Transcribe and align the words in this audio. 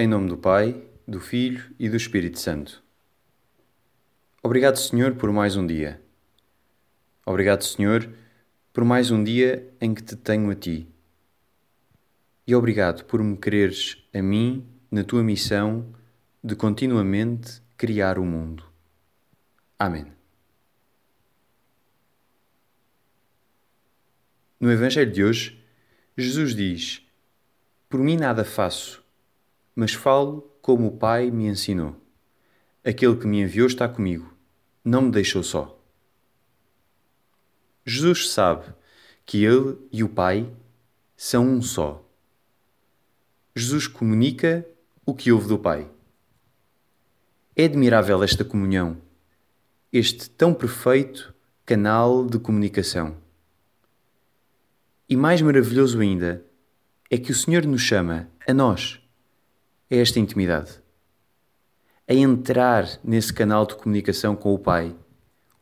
Em 0.00 0.06
nome 0.06 0.30
do 0.30 0.38
Pai, 0.38 0.82
do 1.06 1.20
Filho 1.20 1.62
e 1.78 1.86
do 1.86 1.94
Espírito 1.94 2.38
Santo. 2.38 2.82
Obrigado, 4.42 4.78
Senhor, 4.78 5.14
por 5.16 5.30
mais 5.30 5.56
um 5.56 5.66
dia. 5.66 6.00
Obrigado, 7.26 7.62
Senhor, 7.62 8.08
por 8.72 8.82
mais 8.82 9.10
um 9.10 9.22
dia 9.22 9.70
em 9.78 9.92
que 9.92 10.02
te 10.02 10.16
tenho 10.16 10.50
a 10.50 10.54
ti. 10.54 10.88
E 12.46 12.54
obrigado 12.54 13.04
por 13.04 13.22
me 13.22 13.36
quereres 13.36 14.02
a 14.14 14.22
mim 14.22 14.66
na 14.90 15.04
tua 15.04 15.22
missão 15.22 15.94
de 16.42 16.56
continuamente 16.56 17.60
criar 17.76 18.18
o 18.18 18.24
mundo. 18.24 18.64
Amém. 19.78 20.06
No 24.58 24.72
Evangelho 24.72 25.12
de 25.12 25.22
hoje, 25.22 25.62
Jesus 26.16 26.54
diz: 26.54 27.06
Por 27.86 28.00
mim 28.00 28.16
nada 28.16 28.46
faço, 28.46 28.99
mas 29.80 29.94
falo 29.94 30.42
como 30.60 30.88
o 30.88 30.96
Pai 30.98 31.30
me 31.30 31.46
ensinou. 31.46 31.96
Aquele 32.84 33.16
que 33.16 33.26
me 33.26 33.40
enviou 33.40 33.66
está 33.66 33.88
comigo, 33.88 34.30
não 34.84 35.00
me 35.00 35.10
deixou 35.10 35.42
só. 35.42 35.82
Jesus 37.86 38.30
sabe 38.30 38.74
que 39.24 39.42
Ele 39.42 39.78
e 39.90 40.04
o 40.04 40.08
Pai 40.10 40.46
são 41.16 41.48
um 41.48 41.62
só. 41.62 42.06
Jesus 43.56 43.86
comunica 43.86 44.66
o 45.06 45.14
que 45.14 45.32
ouve 45.32 45.48
do 45.48 45.58
Pai. 45.58 45.90
É 47.56 47.64
admirável 47.64 48.22
esta 48.22 48.44
comunhão, 48.44 48.98
este 49.90 50.28
tão 50.28 50.52
perfeito 50.52 51.34
canal 51.64 52.26
de 52.26 52.38
comunicação. 52.38 53.16
E 55.08 55.16
mais 55.16 55.40
maravilhoso 55.40 56.00
ainda 56.00 56.44
é 57.08 57.16
que 57.16 57.32
o 57.32 57.34
Senhor 57.34 57.64
nos 57.64 57.80
chama, 57.80 58.28
a 58.46 58.52
nós, 58.52 58.99
a 59.90 59.94
esta 59.94 60.20
intimidade, 60.20 60.80
a 62.08 62.14
entrar 62.14 62.86
nesse 63.02 63.32
canal 63.32 63.66
de 63.66 63.74
comunicação 63.74 64.36
com 64.36 64.54
o 64.54 64.58
Pai, 64.58 64.94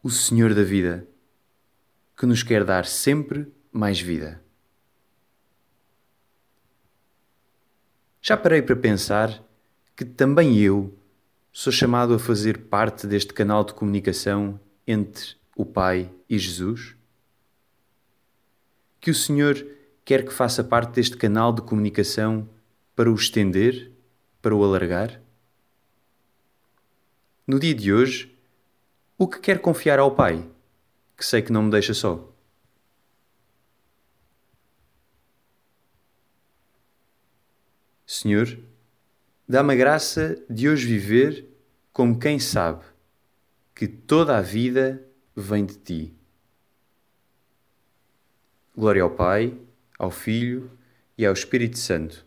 o 0.03 0.11
Senhor 0.11 0.55
da 0.55 0.63
vida, 0.63 1.07
que 2.17 2.27
nos 2.27 2.43
quer 2.43 2.65
dar 2.65 2.85
sempre 2.85 3.51
mais 3.73 4.01
vida. 4.01 4.43
Já 8.21 8.37
parei 8.37 8.61
para 8.61 8.77
pensar 8.77 9.43
que 9.97 10.05
também 10.05 10.59
eu 10.59 10.95
sou 11.53 11.73
chamado 11.73 12.15
a 12.15 12.19
fazer 12.19 12.59
parte 12.67 13.07
deste 13.07 13.33
canal 13.33 13.65
de 13.65 13.73
comunicação 13.73 14.61
entre 14.87 15.37
o 15.57 15.65
Pai 15.65 16.11
e 16.29 16.39
Jesus? 16.39 16.95
Que 19.01 19.11
o 19.11 19.15
Senhor 19.15 19.67
quer 20.05 20.25
que 20.25 20.33
faça 20.33 20.63
parte 20.63 20.93
deste 20.93 21.17
canal 21.17 21.53
de 21.53 21.63
comunicação 21.63 22.49
para 22.95 23.11
o 23.11 23.15
estender, 23.15 23.91
para 24.41 24.55
o 24.55 24.65
alargar? 24.65 25.21
No 27.47 27.59
dia 27.59 27.75
de 27.75 27.93
hoje, 27.93 28.37
o 29.17 29.27
que 29.27 29.41
quer 29.41 29.61
confiar 29.61 29.99
ao 29.99 30.15
Pai, 30.15 30.49
que 31.17 31.25
sei 31.25 31.43
que 31.43 31.53
não 31.53 31.63
me 31.63 31.71
deixa 31.71 31.95
só? 31.95 32.33
Senhor, 38.07 38.59
dá-me 39.47 39.75
a 39.75 39.77
graça 39.77 40.43
de 40.49 40.69
hoje 40.69 40.87
viver 40.87 41.47
como 41.93 42.19
quem 42.19 42.39
sabe 42.39 42.85
que 43.75 43.87
toda 43.87 44.37
a 44.37 44.41
vida 44.41 45.01
vem 45.37 45.65
de 45.65 45.77
ti. 45.77 46.15
Glória 48.77 49.03
ao 49.03 49.11
Pai, 49.11 49.57
ao 49.99 50.11
Filho 50.11 50.71
e 51.17 51.25
ao 51.25 51.33
Espírito 51.33 51.79
Santo, 51.79 52.27